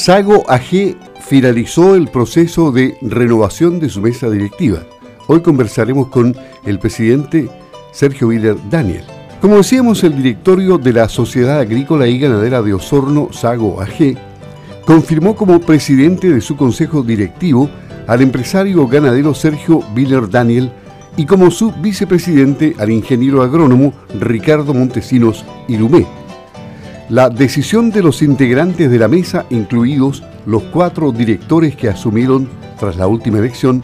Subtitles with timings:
[0.00, 4.78] Sago AG finalizó el proceso de renovación de su mesa directiva.
[5.26, 6.34] Hoy conversaremos con
[6.64, 7.50] el presidente
[7.92, 9.04] Sergio Willer Daniel.
[9.42, 14.16] Como decíamos, el directorio de la Sociedad Agrícola y Ganadera de Osorno, Sago AG,
[14.86, 17.68] confirmó como presidente de su consejo directivo
[18.06, 20.72] al empresario ganadero Sergio Willer Daniel
[21.18, 26.06] y como su vicepresidente al ingeniero agrónomo Ricardo Montesinos Irumé.
[27.10, 32.48] La decisión de los integrantes de la mesa, incluidos los cuatro directores que asumieron
[32.78, 33.82] tras la última elección,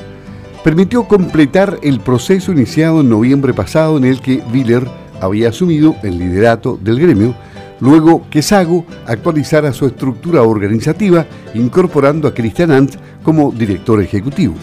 [0.62, 4.86] permitió completar el proceso iniciado en noviembre pasado en el que Willer
[5.20, 7.34] había asumido el liderato del gremio,
[7.80, 14.54] luego que Sago actualizara su estructura organizativa incorporando a Cristian Ant como director ejecutivo.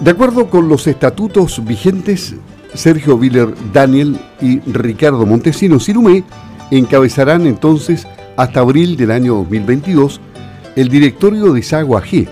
[0.00, 2.34] De acuerdo con los estatutos vigentes,
[2.72, 6.24] Sergio Viller Daniel y Ricardo Montesinos Cirumé
[6.70, 8.06] encabezarán entonces
[8.36, 10.20] hasta abril del año 2022
[10.76, 12.26] el directorio de Sago AG,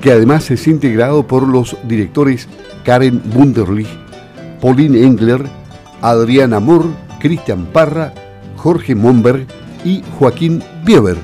[0.00, 2.48] que además es integrado por los directores
[2.84, 3.88] Karen Bunderlich,
[4.60, 5.44] Pauline Engler,
[6.00, 6.88] Adriana Moore,
[7.20, 8.12] Cristian Parra,
[8.56, 9.46] Jorge Monberg
[9.84, 11.16] y Joaquín Bieber.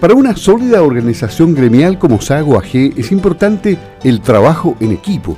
[0.00, 5.36] Para una sólida organización gremial como Sago AG es importante el trabajo en equipo,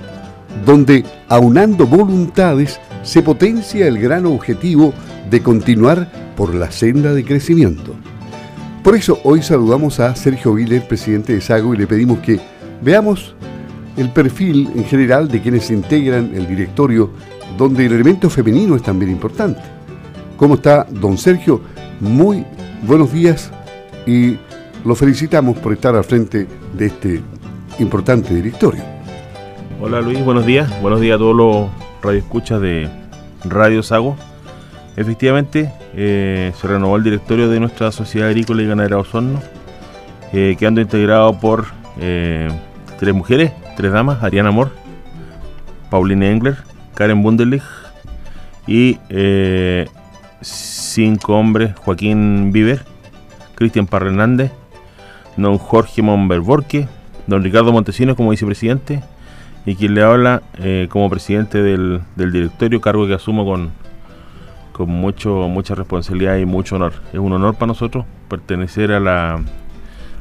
[0.64, 4.92] donde aunando voluntades se potencia el gran objetivo
[5.31, 7.95] de continuar por la senda de crecimiento.
[8.83, 12.41] Por eso hoy saludamos a Sergio Viller, presidente de Sago, y le pedimos que
[12.83, 13.34] veamos
[13.97, 17.11] el perfil en general de quienes integran el directorio,
[17.56, 19.61] donde el elemento femenino es también importante.
[20.37, 21.61] ¿Cómo está don Sergio?
[22.00, 22.45] Muy
[22.83, 23.53] buenos días
[24.06, 24.37] y
[24.84, 27.20] lo felicitamos por estar al frente de este
[27.78, 28.83] importante directorio.
[29.81, 30.81] Hola Luis, buenos días.
[30.81, 31.70] Buenos días a todos los
[32.03, 32.89] radioescuchas de
[33.45, 34.17] Radio Sago.
[34.96, 39.40] Efectivamente, eh, se renovó el directorio de nuestra Sociedad Agrícola y Ganadera Osorno,
[40.32, 41.66] eh, quedando integrado por
[41.98, 42.50] eh,
[42.98, 44.70] tres mujeres, tres damas, Ariana Amor,
[45.88, 46.56] Pauline Engler,
[46.94, 47.62] Karen Bunderlich
[48.66, 48.98] y
[50.42, 52.84] cinco hombres, Joaquín Viver,
[53.54, 54.52] Cristian Parra Hernández,
[55.38, 56.86] don Jorge Monberborque,
[57.26, 59.02] don Ricardo Montesinos como vicepresidente
[59.64, 60.42] y quien le habla
[60.91, 63.70] como presidente del, del directorio, cargo que asumo con,
[64.72, 66.94] con mucho, mucha responsabilidad y mucho honor.
[67.12, 69.41] Es un honor para nosotros pertenecer a la,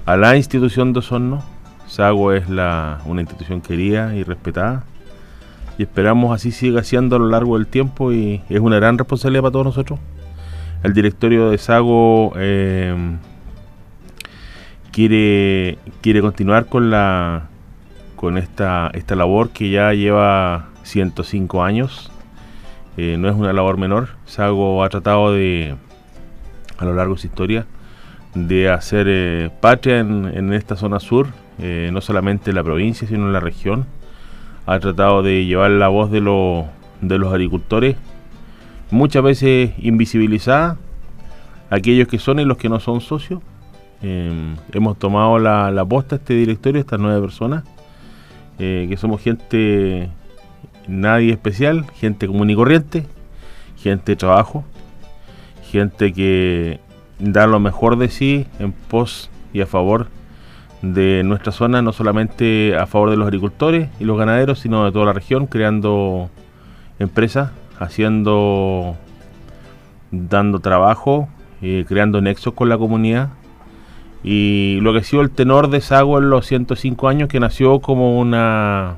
[0.05, 1.43] a la institución de Osorno.
[1.87, 4.85] Sago es la, una institución querida y respetada
[5.77, 9.41] y esperamos así siga siendo a lo largo del tiempo y es una gran responsabilidad
[9.41, 9.99] para todos nosotros.
[10.83, 12.95] El directorio de Sago eh,
[14.91, 17.47] quiere, quiere continuar con la
[18.15, 22.11] con esta, esta labor que ya lleva 105 años
[22.97, 24.09] eh, no es una labor menor.
[24.25, 25.75] Sago ha tratado de,
[26.77, 27.65] a lo largo de su historia,
[28.35, 31.27] de hacer eh, patria en, esta zona sur,
[31.59, 33.85] eh, no solamente en la provincia, sino en la región.
[34.65, 37.95] Ha tratado de llevar la voz de, los agricultores,
[38.91, 40.77] muchas veces invisibilizada,
[41.69, 43.41] aquellos que son y los que no son socios.
[44.01, 47.63] hemos tomado la, la posta este directorio, estas nueve personas,
[48.57, 50.09] que somos gente
[50.87, 53.05] nadie especial, gente común y corriente,
[53.77, 54.63] gente de trabajo,
[55.69, 56.79] gente que
[57.19, 60.07] da lo mejor de sí en pos y a favor
[60.81, 64.91] de nuestra zona, no solamente a favor de los agricultores y los ganaderos, sino de
[64.91, 66.29] toda la región, creando
[66.99, 68.95] empresas, haciendo,
[70.11, 71.29] dando trabajo,
[71.61, 73.29] eh, creando nexos con la comunidad.
[74.23, 77.79] Y lo que ha sido el tenor de Sago en los 105 años, que nació
[77.79, 78.97] como una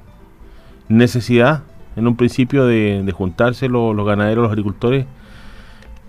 [0.89, 1.63] necesidad
[1.95, 5.05] en un principio de, juntarse los, ganaderos, los agricultores,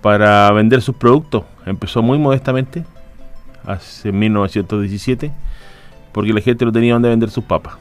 [0.00, 1.44] para vender sus productos.
[1.66, 2.84] Empezó muy modestamente,
[3.64, 5.32] hace 1917,
[6.12, 7.74] porque la gente no tenía donde vender sus papas.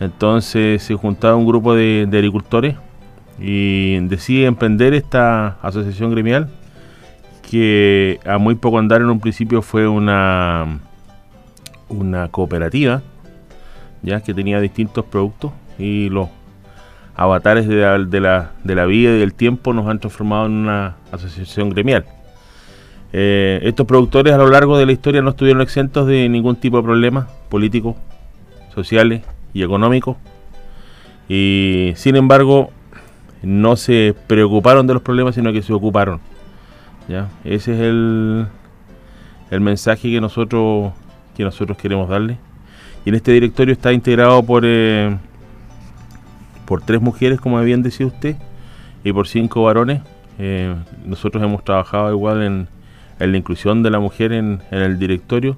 [0.00, 2.74] Entonces se juntaba un grupo de, agricultores
[3.38, 6.50] y decide emprender esta asociación gremial
[7.48, 10.80] que a muy poco andar en un principio fue una,
[11.88, 13.02] una cooperativa
[14.04, 16.28] ya que tenía distintos productos y los
[17.16, 22.04] avatares de la, vida y del tiempo nos han transformado en una asociación gremial.
[23.12, 26.78] Eh, estos productores a lo largo de la historia no estuvieron exentos de ningún tipo
[26.78, 27.94] de problemas políticos,
[28.74, 29.22] sociales
[29.52, 30.16] y económicos.
[31.28, 32.70] Y sin embargo,
[33.42, 36.20] no se preocuparon de los problemas, sino que se ocuparon.
[37.08, 37.28] ¿ya?
[37.44, 38.46] Ese es el,
[39.50, 40.92] el mensaje que nosotros,
[41.36, 42.38] que nosotros queremos darle.
[43.04, 44.64] Y en este directorio está integrado por...
[44.66, 45.16] Eh,
[46.64, 48.36] por tres mujeres, como bien decía usted,
[49.02, 50.02] y por cinco varones.
[50.38, 50.74] Eh,
[51.04, 52.68] nosotros hemos trabajado igual en,
[53.18, 55.56] la inclusión de la mujer en, el directorio,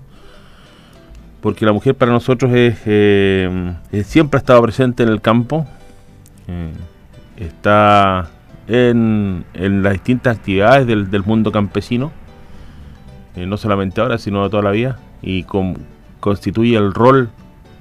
[1.40, 3.74] porque la mujer para nosotros es, eh,
[4.04, 5.66] siempre ha estado presente en el campo,
[6.48, 6.72] eh,
[7.36, 8.28] está
[8.68, 12.12] en, las distintas actividades del, mundo campesino,
[13.36, 15.44] no solamente ahora, sino toda la vida, y
[16.20, 17.30] constituye el rol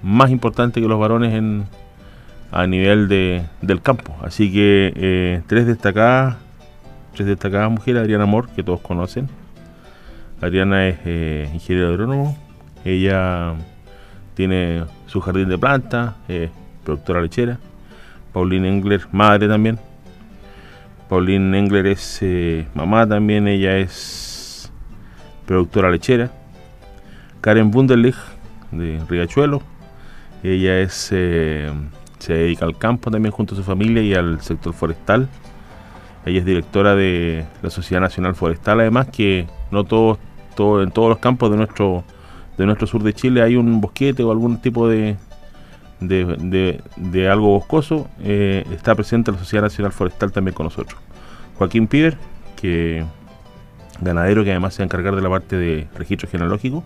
[0.04, 1.66] más importante que los varones en,
[2.52, 4.16] a nivel de, del campo.
[4.22, 6.38] Así que tres destacadas,
[7.14, 9.30] tres destacadas mujeres, Adriana Amor, que todos conocen.
[10.42, 12.38] Adriana es ingeniera agrónomo,
[12.84, 13.54] ella
[14.36, 16.14] tiene su jardín de plantas,
[16.84, 17.60] productora lechera.
[18.32, 19.80] Pauline Engler, madre también.
[21.08, 24.72] Pauline Engler es eh, mamá también, ella es
[25.46, 26.32] productora lechera.
[27.42, 28.18] Karen Bunderlich,
[28.72, 29.62] de Riachuelo,
[30.44, 31.72] ella es eh,
[32.26, 35.28] se dedica al campo también junto a su familia y al sector forestal.
[36.26, 40.18] Ella es directora de la Sociedad Nacional Forestal, además que no todos,
[40.56, 42.04] todo, en todos los campos de nuestro
[42.58, 45.18] de nuestro sur de Chile hay un bosquete o algún tipo de,
[46.00, 51.00] de, algo boscoso, eh, está presente la Sociedad Nacional Forestal también con nosotros.
[51.58, 52.18] Joaquín Piver,
[52.56, 53.04] que
[54.00, 56.84] ganadero que además se va a encargar de la parte de registro genealógico.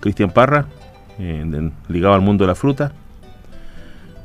[0.00, 0.66] Cristian Parra,
[1.18, 2.92] eh, ligado al mundo de la fruta.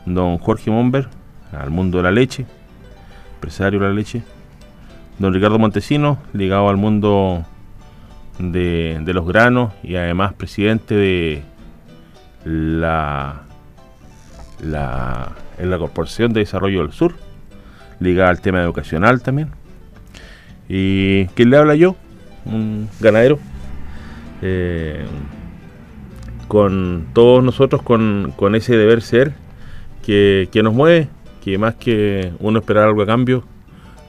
[0.06, 1.08] Don Jorge Momber,
[1.52, 2.46] al mundo de la leche,
[3.36, 4.24] empresario de la leche.
[5.20, 7.46] Don Ricardo Montesino, ligado al mundo
[8.40, 11.44] de, los granos y además presidente de
[12.44, 13.44] la,
[14.62, 15.36] la,
[15.78, 17.14] Corporación de Desarrollo del Sur,
[18.00, 19.50] ligada al tema educacional también.
[20.68, 21.96] ¿Y quién le habla yo?
[22.46, 23.38] Un ganadero.
[24.42, 25.06] Eh,
[26.52, 29.32] con todos nosotros con, ese deber ser
[30.02, 31.08] que, nos mueve,
[31.44, 33.44] que más que uno esperar algo a cambio,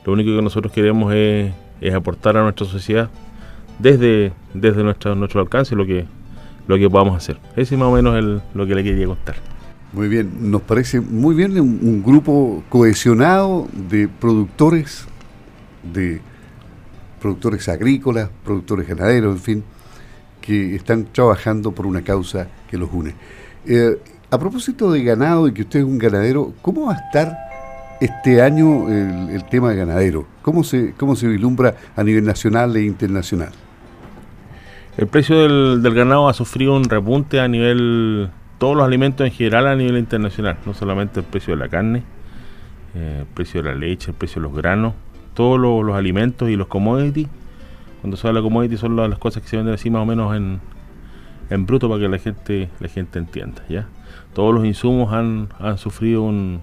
[0.05, 1.53] lo único que nosotros queremos es,
[1.95, 3.11] aportar a nuestra sociedad
[3.79, 6.07] desde, nuestro, alcance lo que,
[6.69, 7.39] lo que podamos hacer.
[7.57, 9.37] Ese es más o menos lo que le quería contar.
[9.93, 15.05] Muy bien, nos parece muy bien un, grupo cohesionado de productores,
[15.83, 16.23] de
[17.21, 19.65] productores agrícolas, productores ganaderos, en fin,
[20.41, 23.15] que están trabajando por una causa que los une.
[23.67, 23.99] Eh,
[24.33, 27.37] a propósito de ganado y que usted es un ganadero, ¿cómo va a estar
[28.01, 30.27] este año el, tema de ganadero?
[30.41, 33.51] ¿Cómo se, ¿Cómo se vislumbra a nivel nacional e internacional?
[34.97, 39.67] El precio del, ganado ha sufrido un repunte a nivel, todos los alimentos en general
[39.67, 42.03] a nivel internacional, no solamente el precio de la carne,
[42.95, 44.95] eh, el precio de la leche, el precio de los granos,
[45.35, 47.29] todos los, alimentos y los commodities.
[48.01, 50.35] Cuando se habla de commodities son las, cosas que se venden así más o menos
[50.35, 50.59] en,
[51.53, 53.63] en bruto para que la gente, la gente entienda.
[53.69, 53.87] ¿ya?
[54.35, 56.63] Todos los insumos han, sufrido un,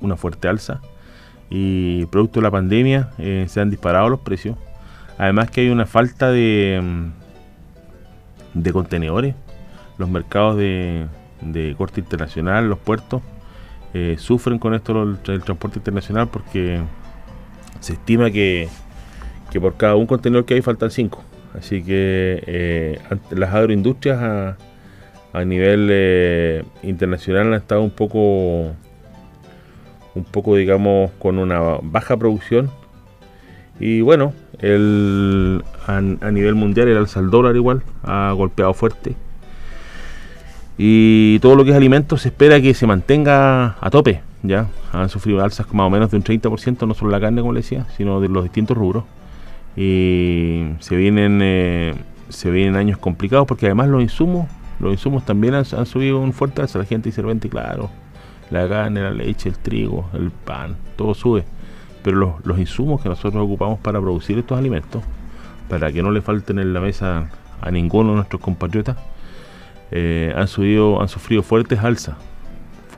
[0.00, 0.80] una fuerte alza
[1.50, 4.56] y producto de la pandemia eh, se han disparado los precios.
[5.18, 7.10] Además que hay una falta de
[8.54, 9.34] de contenedores.
[9.98, 11.06] Los mercados de,
[11.76, 13.22] corte internacional, los puertos,
[13.94, 16.80] eh, sufren con esto el, transporte internacional porque
[17.80, 18.68] se estima que,
[19.60, 21.22] por cada un contenedor que hay faltan cinco.
[21.58, 22.98] Así que eh,
[23.30, 24.56] las agroindustrias
[25.32, 28.72] a, nivel eh, internacional han estado un poco,
[30.14, 32.70] un poco digamos, con una baja producción.
[33.80, 34.32] Y bueno,
[35.86, 36.00] a,
[36.30, 39.14] nivel mundial el alza del dólar igual ha golpeado fuerte.
[40.78, 44.22] Y todo lo que es alimentos se espera que se mantenga a tope.
[44.42, 47.52] Ya han sufrido alzas más o menos de un 30%, no solo la carne, como
[47.52, 49.04] le decía, sino de los distintos rubros.
[49.76, 51.94] Y se vienen, eh,
[52.28, 54.48] se vienen años complicados porque además los insumos,
[54.80, 56.78] los insumos también han, subido un fuerte alza.
[56.78, 57.90] La gente dice, claro,
[58.50, 61.44] la carne, la leche, el trigo, el pan, todo sube
[62.02, 65.02] pero los, insumos que nosotros ocupamos para producir estos alimentos,
[65.68, 68.96] para que no le falten en la mesa a ninguno de nuestros compatriotas,
[69.90, 72.16] eh, han, subido, han sufrido fuertes alzas.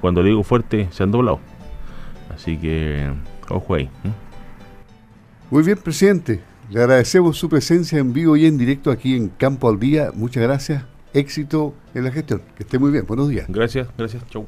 [0.01, 1.41] Cuando digo fuerte, se han doblado.
[2.35, 3.11] Así que,
[3.49, 3.91] ojo ahí.
[5.51, 6.41] Muy bien, presidente.
[6.71, 10.11] Le agradecemos su presencia en vivo y en directo aquí en Campo al Día.
[10.15, 10.85] Muchas gracias.
[11.13, 12.43] Éxito en la gestión.
[12.57, 13.07] Que esté muy bien.
[13.07, 13.47] Buenos días.
[13.49, 14.27] Gracias, gracias.
[14.31, 14.47] Chau.